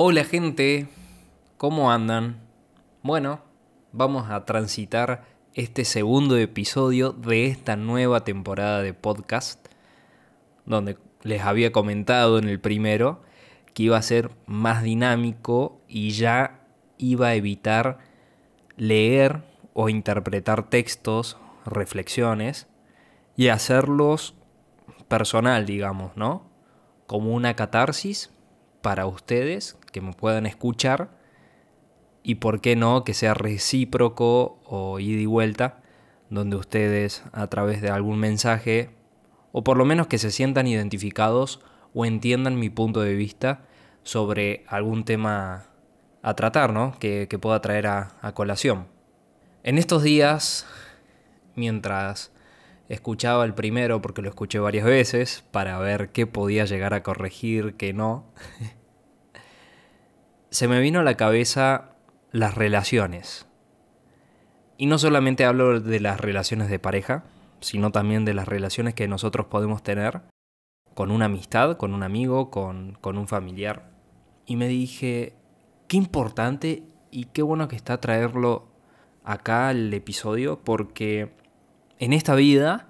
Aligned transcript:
Hola 0.00 0.22
gente, 0.22 0.86
¿cómo 1.56 1.90
andan? 1.90 2.38
Bueno, 3.02 3.40
vamos 3.90 4.30
a 4.30 4.44
transitar 4.44 5.24
este 5.54 5.84
segundo 5.84 6.36
episodio 6.36 7.10
de 7.10 7.48
esta 7.48 7.74
nueva 7.74 8.22
temporada 8.22 8.80
de 8.80 8.94
podcast, 8.94 9.66
donde 10.66 10.98
les 11.24 11.42
había 11.42 11.72
comentado 11.72 12.38
en 12.38 12.48
el 12.48 12.60
primero 12.60 13.22
que 13.74 13.82
iba 13.82 13.96
a 13.96 14.02
ser 14.02 14.30
más 14.46 14.84
dinámico 14.84 15.80
y 15.88 16.10
ya 16.10 16.60
iba 16.96 17.26
a 17.26 17.34
evitar 17.34 17.98
leer 18.76 19.42
o 19.74 19.88
interpretar 19.88 20.70
textos, 20.70 21.38
reflexiones, 21.66 22.68
y 23.36 23.48
hacerlos 23.48 24.36
personal, 25.08 25.66
digamos, 25.66 26.16
¿no? 26.16 26.48
Como 27.08 27.34
una 27.34 27.56
catarsis 27.56 28.30
para 28.80 29.06
ustedes 29.06 29.76
que 29.90 30.00
me 30.00 30.12
puedan 30.12 30.46
escuchar 30.46 31.10
y 32.22 32.36
por 32.36 32.60
qué 32.60 32.76
no 32.76 33.04
que 33.04 33.14
sea 33.14 33.34
recíproco 33.34 34.60
o 34.64 34.98
ida 34.98 35.20
y 35.20 35.26
vuelta, 35.26 35.80
donde 36.30 36.56
ustedes 36.56 37.22
a 37.32 37.46
través 37.46 37.80
de 37.80 37.90
algún 37.90 38.18
mensaje, 38.18 38.90
o 39.52 39.64
por 39.64 39.76
lo 39.76 39.84
menos 39.84 40.08
que 40.08 40.18
se 40.18 40.30
sientan 40.30 40.66
identificados 40.66 41.60
o 41.94 42.04
entiendan 42.04 42.58
mi 42.58 42.70
punto 42.70 43.00
de 43.00 43.14
vista 43.14 43.62
sobre 44.02 44.64
algún 44.68 45.04
tema 45.04 45.66
a 46.22 46.34
tratar, 46.34 46.72
¿no? 46.72 46.98
Que, 46.98 47.26
pueda 47.40 47.60
traer 47.60 47.86
a, 47.86 48.16
a 48.20 48.32
colación. 48.32 48.86
En 49.62 49.78
estos 49.78 50.02
días, 50.02 50.66
mientras 51.54 52.32
escuchaba 52.88 53.44
el 53.44 53.54
primero, 53.54 54.00
porque 54.00 54.22
lo 54.22 54.28
escuché 54.28 54.58
varias 54.58 54.84
veces, 54.84 55.44
para 55.50 55.78
ver 55.78 56.10
qué 56.10 56.26
podía 56.26 56.64
llegar 56.64 56.94
a 56.94 57.02
corregir, 57.02 57.74
qué 57.74 57.92
no, 57.92 58.26
se 60.50 60.68
me 60.68 60.80
vino 60.80 61.00
a 61.00 61.04
la 61.04 61.16
cabeza 61.16 61.90
las 62.32 62.54
relaciones. 62.54 63.46
Y 64.76 64.86
no 64.86 64.98
solamente 64.98 65.44
hablo 65.44 65.80
de 65.80 66.00
las 66.00 66.20
relaciones 66.20 66.70
de 66.70 66.78
pareja, 66.78 67.24
sino 67.60 67.90
también 67.90 68.24
de 68.24 68.34
las 68.34 68.48
relaciones 68.48 68.94
que 68.94 69.08
nosotros 69.08 69.46
podemos 69.46 69.82
tener 69.82 70.22
con 70.94 71.10
una 71.10 71.26
amistad, 71.26 71.76
con 71.76 71.94
un 71.94 72.02
amigo, 72.02 72.50
con, 72.50 72.96
con 73.00 73.18
un 73.18 73.28
familiar. 73.28 73.90
Y 74.46 74.56
me 74.56 74.68
dije, 74.68 75.34
qué 75.86 75.96
importante 75.96 76.82
y 77.10 77.24
qué 77.26 77.42
bueno 77.42 77.68
que 77.68 77.76
está 77.76 78.00
traerlo 78.00 78.68
acá 79.24 79.68
al 79.68 79.92
episodio, 79.92 80.60
porque 80.64 81.32
en 81.98 82.12
esta 82.12 82.34
vida 82.34 82.88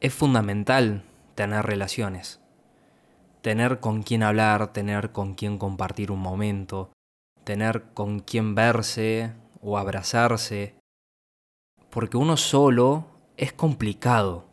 es 0.00 0.14
fundamental 0.14 1.04
tener 1.34 1.64
relaciones. 1.64 2.40
Tener 3.42 3.80
con 3.80 4.02
quién 4.02 4.22
hablar, 4.22 4.72
tener 4.72 5.12
con 5.12 5.34
quién 5.34 5.58
compartir 5.58 6.10
un 6.10 6.20
momento, 6.20 6.90
tener 7.44 7.84
con 7.94 8.20
quién 8.20 8.54
verse 8.54 9.32
o 9.60 9.78
abrazarse. 9.78 10.74
Porque 11.90 12.16
uno 12.16 12.36
solo 12.36 13.06
es 13.36 13.52
complicado. 13.52 14.46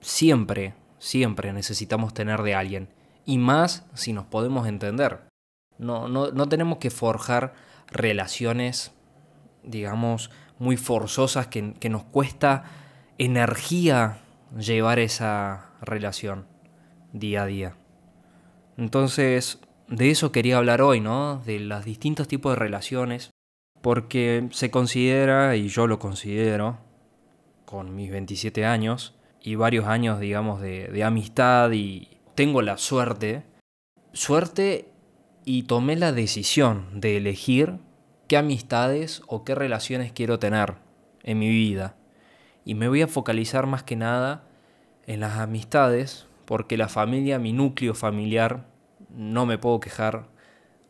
Siempre, 0.00 0.74
siempre 0.98 1.52
necesitamos 1.52 2.14
tener 2.14 2.42
de 2.42 2.54
alguien. 2.54 2.88
Y 3.24 3.38
más 3.38 3.86
si 3.94 4.12
nos 4.12 4.26
podemos 4.26 4.66
entender. 4.66 5.26
No, 5.78 6.08
no, 6.08 6.30
no 6.30 6.48
tenemos 6.48 6.78
que 6.78 6.90
forjar 6.90 7.54
relaciones, 7.88 8.92
digamos, 9.62 10.30
muy 10.58 10.76
forzosas 10.76 11.46
que, 11.46 11.72
que 11.74 11.88
nos 11.88 12.04
cuesta 12.04 12.64
energía 13.18 14.20
llevar 14.58 14.98
esa 14.98 15.70
relación 15.80 16.46
día 17.12 17.42
a 17.42 17.46
día. 17.46 17.76
Entonces, 18.80 19.58
de 19.88 20.10
eso 20.10 20.32
quería 20.32 20.56
hablar 20.56 20.80
hoy, 20.80 21.00
¿no? 21.00 21.42
De 21.44 21.60
los 21.60 21.84
distintos 21.84 22.28
tipos 22.28 22.52
de 22.52 22.56
relaciones, 22.56 23.28
porque 23.82 24.48
se 24.52 24.70
considera, 24.70 25.54
y 25.54 25.68
yo 25.68 25.86
lo 25.86 25.98
considero, 25.98 26.78
con 27.66 27.94
mis 27.94 28.10
27 28.10 28.64
años 28.64 29.14
y 29.42 29.56
varios 29.56 29.84
años, 29.84 30.18
digamos, 30.18 30.62
de, 30.62 31.04
amistad 31.04 31.70
y 31.72 32.08
tengo 32.34 32.62
la 32.62 32.78
suerte, 32.78 33.42
suerte 34.14 34.88
y 35.44 35.64
tomé 35.64 35.96
la 35.96 36.12
decisión 36.12 37.02
de 37.02 37.18
elegir 37.18 37.80
qué 38.28 38.38
amistades 38.38 39.20
o 39.26 39.44
qué 39.44 39.54
relaciones 39.54 40.10
quiero 40.12 40.38
tener 40.38 40.76
en 41.22 41.38
mi 41.38 41.50
vida. 41.50 41.96
Y 42.64 42.76
me 42.76 42.88
voy 42.88 43.02
a 43.02 43.08
focalizar 43.08 43.66
más 43.66 43.82
que 43.82 43.96
nada 43.96 44.48
en 45.06 45.20
las 45.20 45.38
amistades, 45.38 46.26
porque 46.46 46.78
la 46.78 46.88
familia, 46.88 47.38
mi 47.38 47.52
núcleo 47.52 47.94
familiar, 47.94 48.69
no 49.14 49.46
me 49.46 49.58
puedo 49.58 49.80
quejar, 49.80 50.28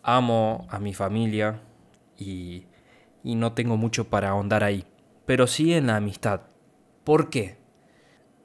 amo 0.03 0.67
a 0.71 0.79
mi 0.79 0.95
familia 0.95 1.61
y, 2.17 2.67
y 3.23 3.35
no 3.35 3.53
tengo 3.53 3.77
mucho 3.77 4.09
para 4.09 4.31
ahondar 4.31 4.65
ahí, 4.65 4.85
pero 5.27 5.47
sí 5.47 5.75
en 5.75 5.89
la 5.89 5.97
amistad. 5.97 6.43
¿Por 7.05 7.31
qué? 7.31 7.59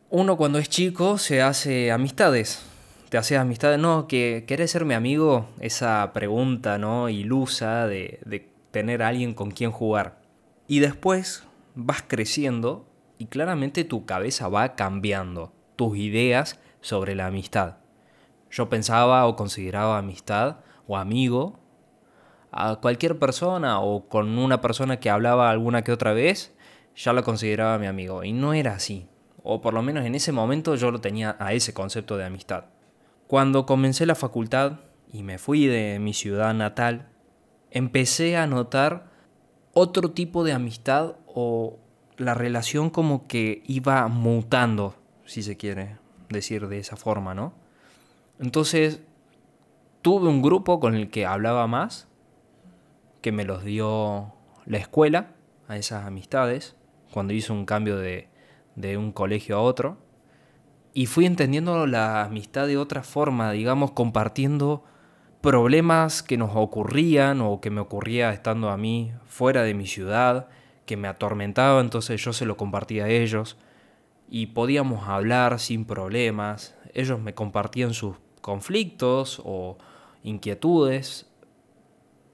Uno 0.09 0.37
cuando 0.37 0.59
es 0.59 0.69
chico 0.69 1.17
se 1.17 1.41
hace 1.41 1.91
amistades, 1.91 2.63
te 3.09 3.17
haces 3.17 3.37
amistades, 3.37 3.79
no, 3.79 4.07
que 4.07 4.45
querés 4.47 4.71
ser 4.71 4.85
mi 4.85 4.93
amigo, 4.93 5.47
esa 5.59 6.11
pregunta, 6.13 6.77
¿no? 6.77 7.09
Ilusa 7.09 7.87
de, 7.87 8.19
de 8.25 8.49
tener 8.71 9.03
a 9.03 9.09
alguien 9.09 9.33
con 9.33 9.51
quien 9.51 9.71
jugar. 9.71 10.21
Y 10.67 10.79
después 10.79 11.43
vas 11.75 12.03
creciendo 12.07 12.85
y 13.17 13.27
claramente 13.27 13.83
tu 13.83 14.05
cabeza 14.05 14.47
va 14.47 14.75
cambiando, 14.75 15.53
tus 15.75 15.97
ideas 15.97 16.59
sobre 16.81 17.15
la 17.15 17.27
amistad. 17.27 17.77
Yo 18.55 18.69
pensaba 18.69 19.27
o 19.27 19.35
consideraba 19.35 19.97
amistad 19.97 20.59
o 20.87 20.95
amigo 20.95 21.59
a 22.53 22.77
cualquier 22.77 23.19
persona 23.19 23.81
o 23.81 24.07
con 24.07 24.37
una 24.37 24.61
persona 24.61 24.97
que 24.97 25.09
hablaba 25.09 25.49
alguna 25.49 25.81
que 25.81 25.91
otra 25.91 26.13
vez, 26.13 26.55
ya 26.95 27.11
lo 27.11 27.21
consideraba 27.25 27.77
mi 27.77 27.87
amigo. 27.87 28.23
Y 28.23 28.31
no 28.31 28.53
era 28.53 28.75
así. 28.75 29.09
O 29.43 29.59
por 29.59 29.73
lo 29.73 29.81
menos 29.81 30.05
en 30.05 30.15
ese 30.15 30.31
momento 30.31 30.75
yo 30.75 30.89
lo 30.89 31.01
tenía 31.01 31.35
a 31.37 31.51
ese 31.51 31.73
concepto 31.73 32.15
de 32.15 32.23
amistad. 32.23 32.63
Cuando 33.27 33.65
comencé 33.65 34.05
la 34.05 34.15
facultad 34.15 34.79
y 35.11 35.23
me 35.23 35.37
fui 35.37 35.67
de 35.67 35.99
mi 35.99 36.13
ciudad 36.13 36.53
natal, 36.53 37.09
empecé 37.71 38.37
a 38.37 38.47
notar 38.47 39.11
otro 39.73 40.11
tipo 40.11 40.45
de 40.45 40.53
amistad 40.53 41.15
o 41.27 41.77
la 42.15 42.33
relación 42.33 42.89
como 42.89 43.27
que 43.27 43.63
iba 43.67 44.07
mutando, 44.07 44.95
si 45.25 45.43
se 45.43 45.57
quiere 45.57 45.97
decir 46.29 46.69
de 46.69 46.79
esa 46.79 46.95
forma, 46.95 47.33
¿no? 47.33 47.65
Entonces, 48.39 49.01
tuve 50.01 50.27
un 50.27 50.41
grupo 50.41 50.79
con 50.79 50.95
el 50.95 51.09
que 51.09 51.25
hablaba 51.25 51.67
más, 51.67 52.07
que 53.21 53.31
me 53.31 53.43
los 53.43 53.63
dio 53.63 54.33
la 54.65 54.77
escuela, 54.77 55.31
a 55.67 55.77
esas 55.77 56.05
amistades, 56.05 56.75
cuando 57.11 57.33
hice 57.33 57.51
un 57.51 57.65
cambio 57.65 57.97
de, 57.97 58.29
de 58.75 58.97
un 58.97 59.11
colegio 59.11 59.57
a 59.57 59.61
otro. 59.61 59.97
Y 60.93 61.07
fui 61.07 61.25
entendiendo 61.25 61.87
la 61.87 62.23
amistad 62.23 62.67
de 62.67 62.77
otra 62.77 63.03
forma, 63.03 63.51
digamos, 63.51 63.91
compartiendo 63.91 64.83
problemas 65.41 66.23
que 66.23 66.37
nos 66.37 66.51
ocurrían 66.55 67.41
o 67.41 67.61
que 67.61 67.69
me 67.69 67.81
ocurría 67.81 68.31
estando 68.31 68.69
a 68.69 68.77
mí 68.77 69.11
fuera 69.25 69.63
de 69.63 69.73
mi 69.73 69.85
ciudad, 69.85 70.47
que 70.85 70.97
me 70.97 71.07
atormentaba, 71.07 71.81
entonces 71.81 72.23
yo 72.23 72.33
se 72.33 72.45
lo 72.45 72.57
compartía 72.57 73.05
a 73.05 73.09
ellos 73.09 73.57
y 74.29 74.47
podíamos 74.47 75.07
hablar 75.07 75.59
sin 75.59 75.85
problemas. 75.85 76.75
Ellos 76.93 77.19
me 77.19 77.33
compartían 77.33 77.93
sus 77.93 78.17
conflictos 78.45 79.41
o 79.43 79.79
inquietudes. 80.21 81.25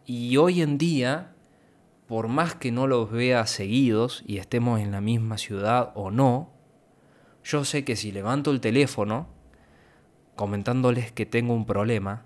Y 0.05 0.35
hoy 0.35 0.61
en 0.61 0.77
día, 0.77 1.33
por 2.05 2.27
más 2.27 2.53
que 2.53 2.69
no 2.69 2.85
los 2.85 3.09
vea 3.09 3.47
seguidos 3.47 4.22
y 4.27 4.35
estemos 4.35 4.81
en 4.81 4.91
la 4.91 4.99
misma 4.99 5.38
ciudad 5.38 5.94
o 5.95 6.11
no, 6.11 6.49
yo 7.45 7.63
sé 7.63 7.85
que 7.85 7.95
si 7.95 8.11
levanto 8.11 8.51
el 8.51 8.59
teléfono 8.59 9.29
comentándoles 10.35 11.13
que 11.13 11.25
tengo 11.25 11.53
un 11.53 11.66
problema, 11.66 12.25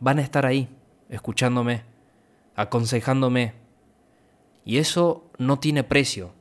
van 0.00 0.18
a 0.18 0.22
estar 0.22 0.44
ahí, 0.44 0.68
escuchándome, 1.08 1.84
aconsejándome. 2.56 3.54
Y 4.64 4.78
eso 4.78 5.30
no 5.38 5.60
tiene 5.60 5.84
precio. 5.84 6.32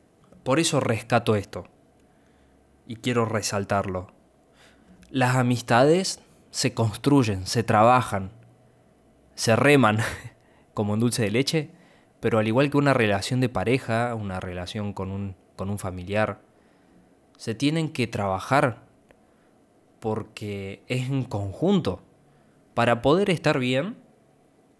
Por 0.41 0.59
eso 0.59 0.79
rescato 0.79 1.35
esto. 1.35 1.65
Y 2.87 2.95
quiero 2.95 3.25
resaltarlo. 3.25 4.07
Las 5.11 5.35
amistades 5.35 6.19
se 6.53 6.75
construyen, 6.75 7.47
se 7.47 7.63
trabajan, 7.63 8.31
se 9.33 9.55
reman, 9.55 9.97
como 10.75 10.93
un 10.93 10.99
dulce 10.99 11.23
de 11.23 11.31
leche, 11.31 11.71
pero 12.19 12.37
al 12.37 12.47
igual 12.47 12.69
que 12.69 12.77
una 12.77 12.93
relación 12.93 13.39
de 13.39 13.49
pareja, 13.49 14.13
una 14.13 14.39
relación 14.39 14.93
con 14.93 15.09
un, 15.09 15.35
con 15.55 15.71
un 15.71 15.79
familiar, 15.79 16.41
se 17.37 17.55
tienen 17.55 17.89
que 17.89 18.05
trabajar 18.05 18.83
porque 19.99 20.83
es 20.87 21.09
en 21.09 21.23
conjunto 21.23 22.03
para 22.75 23.01
poder 23.01 23.31
estar 23.31 23.57
bien 23.57 23.97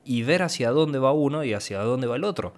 y 0.05 0.21
ver 0.21 0.43
hacia 0.43 0.69
dónde 0.69 0.99
va 0.99 1.11
uno 1.11 1.43
y 1.43 1.53
hacia 1.53 1.79
dónde 1.79 2.05
va 2.05 2.17
el 2.17 2.23
otro. 2.23 2.53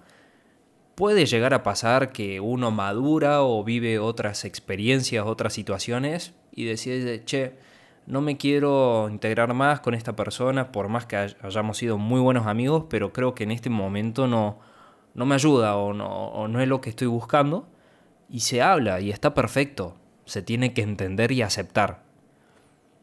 Puede 0.94 1.24
llegar 1.24 1.54
a 1.54 1.62
pasar 1.62 2.12
que 2.12 2.40
uno 2.40 2.70
madura 2.70 3.42
o 3.42 3.64
vive 3.64 3.98
otras 3.98 4.44
experiencias, 4.44 5.24
otras 5.24 5.54
situaciones 5.54 6.34
y 6.52 6.64
decide, 6.64 7.24
che, 7.24 7.54
no 8.06 8.20
me 8.20 8.36
quiero 8.36 9.08
integrar 9.10 9.52
más 9.52 9.80
con 9.80 9.94
esta 9.94 10.14
persona, 10.14 10.70
por 10.70 10.88
más 10.88 11.06
que 11.06 11.16
hayamos 11.16 11.78
sido 11.78 11.98
muy 11.98 12.20
buenos 12.20 12.46
amigos, 12.46 12.84
pero 12.88 13.12
creo 13.12 13.34
que 13.34 13.44
en 13.44 13.50
este 13.50 13.68
momento 13.68 14.28
no, 14.28 14.60
no 15.14 15.26
me 15.26 15.34
ayuda 15.34 15.76
o 15.76 15.92
no, 15.92 16.60
es 16.60 16.68
lo 16.68 16.80
que 16.80 16.90
estoy 16.90 17.08
buscando. 17.08 17.68
Y 18.28 18.40
se 18.40 18.62
habla 18.62 19.00
y 19.00 19.10
está 19.10 19.34
perfecto, 19.34 19.96
se 20.24 20.42
tiene 20.42 20.72
que 20.72 20.82
entender 20.82 21.32
y 21.32 21.42
aceptar. 21.42 22.02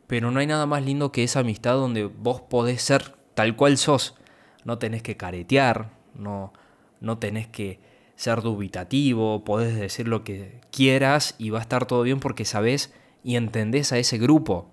Pero 0.07 0.31
no 0.31 0.39
hay 0.39 0.47
nada 0.47 0.65
más 0.65 0.83
lindo 0.83 1.11
que 1.11 1.23
esa 1.23 1.41
amistad 1.41 1.73
donde 1.73 2.05
vos 2.05 2.41
podés 2.41 2.81
ser 2.81 3.15
tal 3.35 3.55
cual 3.55 3.77
sos. 3.77 4.15
No 4.65 4.77
tenés 4.77 5.01
que 5.01 5.17
caretear, 5.17 5.91
no, 6.13 6.53
no 6.99 7.17
tenés 7.17 7.47
que 7.47 7.79
ser 8.15 8.41
dubitativo, 8.41 9.43
podés 9.43 9.75
decir 9.75 10.07
lo 10.07 10.23
que 10.23 10.61
quieras 10.71 11.35
y 11.37 11.49
va 11.49 11.59
a 11.59 11.61
estar 11.61 11.85
todo 11.85 12.03
bien 12.03 12.19
porque 12.19 12.45
sabés 12.45 12.93
y 13.23 13.35
entendés 13.37 13.91
a 13.91 13.97
ese 13.97 14.17
grupo. 14.17 14.72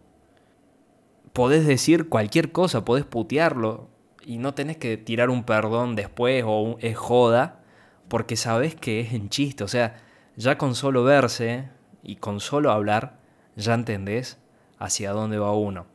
Podés 1.33 1.67
decir 1.67 2.09
cualquier 2.09 2.53
cosa, 2.53 2.85
podés 2.85 3.05
putearlo 3.05 3.89
y 4.25 4.39
no 4.39 4.55
tenés 4.55 4.77
que 4.77 4.97
tirar 4.97 5.31
un 5.31 5.45
perdón 5.45 5.97
después 5.97 6.45
o 6.45 6.61
un, 6.61 6.77
es 6.81 6.97
joda 6.97 7.63
porque 8.09 8.37
sabés 8.37 8.75
que 8.75 9.01
es 9.01 9.13
en 9.13 9.29
chiste. 9.29 9.65
O 9.65 9.69
sea, 9.69 9.97
ya 10.37 10.59
con 10.59 10.75
solo 10.75 11.05
verse 11.05 11.69
y 12.03 12.17
con 12.17 12.41
solo 12.41 12.73
hablar, 12.73 13.19
ya 13.57 13.75
entendés 13.75 14.39
hacia 14.79 15.13
dónde 15.13 15.39
va 15.39 15.53
uno. 15.53 15.87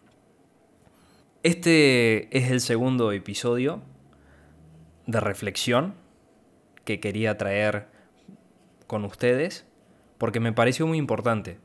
Este 1.43 2.35
es 2.35 2.49
el 2.49 2.61
segundo 2.61 3.11
episodio 3.11 3.81
de 5.05 5.19
reflexión 5.19 5.93
que 6.85 6.99
quería 6.99 7.37
traer 7.37 7.87
con 8.87 9.05
ustedes 9.05 9.65
porque 10.17 10.39
me 10.39 10.53
pareció 10.53 10.87
muy 10.87 10.97
importante. 10.97 11.59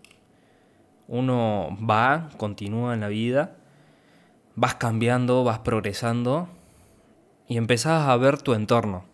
Uno 1.06 1.76
va, 1.78 2.28
continúa 2.36 2.94
en 2.94 3.00
la 3.00 3.08
vida, 3.08 3.56
vas 4.60 4.74
cambiando, 4.74 5.42
vas 5.42 5.60
progresando 5.60 6.46
y 7.48 7.56
empezás 7.56 8.06
a 8.06 8.16
ver 8.18 8.42
tu 8.42 8.52
entorno. 8.52 9.06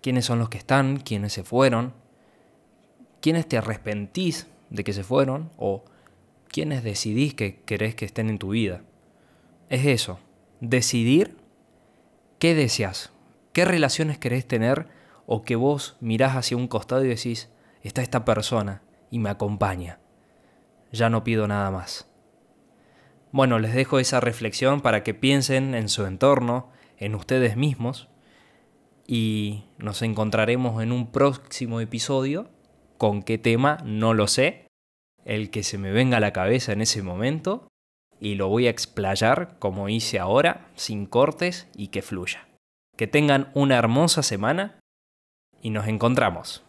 ¿Quiénes 0.00 0.24
son 0.24 0.38
los 0.38 0.48
que 0.48 0.56
están? 0.56 0.96
¿Quiénes 0.96 1.34
se 1.34 1.44
fueron? 1.44 1.92
¿Quiénes 3.20 3.46
te 3.46 3.58
arrepentís 3.58 4.46
de 4.70 4.82
que 4.82 4.94
se 4.94 5.04
fueron? 5.04 5.50
¿O 5.58 5.84
quiénes 6.48 6.82
decidís 6.82 7.34
que 7.34 7.60
querés 7.66 7.94
que 7.94 8.06
estén 8.06 8.30
en 8.30 8.38
tu 8.38 8.48
vida? 8.48 8.80
Es 9.68 9.84
eso, 9.84 10.18
decidir 10.60 11.36
qué 12.38 12.54
deseas, 12.54 13.12
qué 13.52 13.66
relaciones 13.66 14.16
querés 14.16 14.48
tener 14.48 14.88
o 15.26 15.42
que 15.42 15.54
vos 15.54 15.98
mirás 16.00 16.34
hacia 16.34 16.56
un 16.56 16.66
costado 16.66 17.04
y 17.04 17.08
decís, 17.08 17.50
está 17.82 18.00
esta 18.00 18.24
persona 18.24 18.80
y 19.10 19.18
me 19.18 19.28
acompaña. 19.28 19.98
Ya 20.92 21.10
no 21.10 21.24
pido 21.24 21.46
nada 21.46 21.70
más. 21.70 22.08
Bueno, 23.32 23.58
les 23.58 23.74
dejo 23.74 23.98
esa 23.98 24.20
reflexión 24.20 24.82
para 24.82 25.02
que 25.02 25.14
piensen 25.14 25.74
en 25.74 25.88
su 25.88 26.04
entorno, 26.04 26.70
en 26.98 27.14
ustedes 27.14 27.56
mismos, 27.56 28.08
y 29.06 29.64
nos 29.78 30.02
encontraremos 30.02 30.82
en 30.82 30.92
un 30.92 31.10
próximo 31.10 31.80
episodio. 31.80 32.50
¿Con 32.98 33.22
qué 33.22 33.38
tema? 33.38 33.78
No 33.84 34.12
lo 34.12 34.28
sé. 34.28 34.66
El 35.24 35.50
que 35.50 35.62
se 35.62 35.78
me 35.78 35.92
venga 35.92 36.18
a 36.18 36.20
la 36.20 36.34
cabeza 36.34 36.72
en 36.72 36.82
ese 36.82 37.02
momento, 37.02 37.68
y 38.20 38.34
lo 38.34 38.48
voy 38.48 38.66
a 38.66 38.70
explayar 38.70 39.58
como 39.58 39.88
hice 39.88 40.18
ahora, 40.18 40.68
sin 40.76 41.06
cortes 41.06 41.68
y 41.74 41.88
que 41.88 42.02
fluya. 42.02 42.46
Que 42.98 43.06
tengan 43.06 43.50
una 43.54 43.78
hermosa 43.78 44.22
semana 44.22 44.78
y 45.62 45.70
nos 45.70 45.88
encontramos. 45.88 46.64